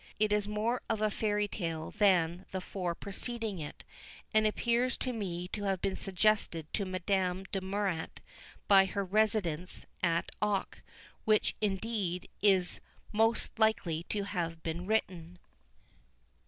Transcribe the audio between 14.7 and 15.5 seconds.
written.